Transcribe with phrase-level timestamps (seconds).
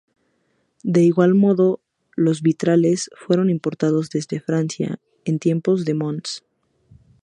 [0.81, 1.79] De igual modo,
[2.15, 6.43] los vitrales fueron importados desde Francia en tiempos de Mons.